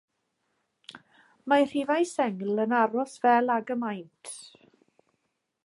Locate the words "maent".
3.83-4.33